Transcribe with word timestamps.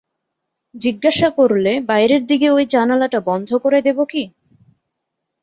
জিজ্ঞাসা 0.75 1.29
করলে, 1.39 1.71
বাইরের 1.89 2.21
দিকে 2.25 2.47
ঐ 2.49 2.67
জানালাটা 2.73 3.19
বন্ধ 3.29 3.49
করে 3.63 3.79
দেব 3.81 3.97
কি? 4.05 4.23